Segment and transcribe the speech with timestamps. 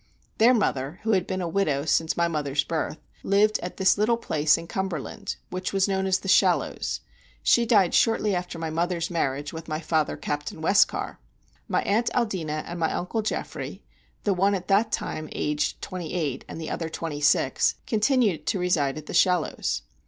[0.39, 4.17] Their mother (who had been a widow since my mother's birth) lived at this little
[4.17, 7.01] place in Cumberland, and which was known as The Shallows;
[7.43, 11.19] she died shortly after my mother's marriage with my father, Captain Westcar.
[11.67, 16.59] My aunt Aldina and my uncle Geoffrey—the one at that time aged twenty eight, and
[16.59, 19.83] the other twenty six—continued to reside at The Shallows.